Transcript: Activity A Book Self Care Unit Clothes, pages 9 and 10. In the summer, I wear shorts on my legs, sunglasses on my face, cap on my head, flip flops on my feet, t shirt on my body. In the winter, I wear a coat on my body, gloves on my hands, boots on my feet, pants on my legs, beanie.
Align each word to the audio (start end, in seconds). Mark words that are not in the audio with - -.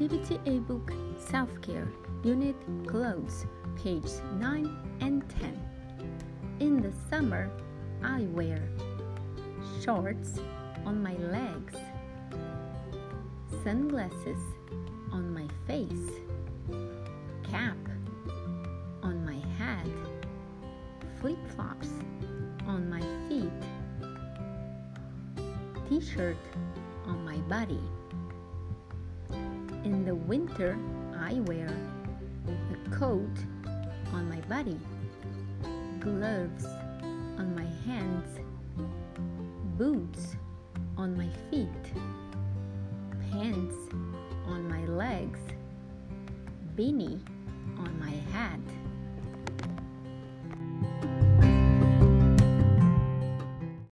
Activity 0.00 0.38
A 0.46 0.60
Book 0.60 0.92
Self 1.18 1.60
Care 1.60 1.88
Unit 2.22 2.54
Clothes, 2.86 3.46
pages 3.82 4.22
9 4.38 4.78
and 5.00 5.28
10. 5.28 5.60
In 6.60 6.80
the 6.80 6.92
summer, 7.10 7.50
I 8.04 8.20
wear 8.30 8.62
shorts 9.82 10.38
on 10.86 11.02
my 11.02 11.14
legs, 11.14 11.74
sunglasses 13.64 14.38
on 15.10 15.34
my 15.34 15.48
face, 15.66 16.12
cap 17.50 17.76
on 19.02 19.24
my 19.24 19.40
head, 19.58 19.90
flip 21.20 21.38
flops 21.56 21.88
on 22.68 22.88
my 22.88 23.02
feet, 23.28 23.50
t 25.88 26.00
shirt 26.00 26.36
on 27.04 27.24
my 27.24 27.38
body. 27.48 27.82
In 30.08 30.14
the 30.14 30.24
winter, 30.24 30.78
I 31.20 31.34
wear 31.40 31.68
a 32.46 32.90
coat 32.96 33.36
on 34.14 34.26
my 34.26 34.40
body, 34.48 34.80
gloves 36.00 36.64
on 36.64 37.54
my 37.54 37.66
hands, 37.84 38.40
boots 39.76 40.34
on 40.96 41.14
my 41.14 41.28
feet, 41.50 41.92
pants 43.30 43.74
on 44.46 44.66
my 44.66 44.86
legs, 44.86 45.40
beanie. 46.74 47.20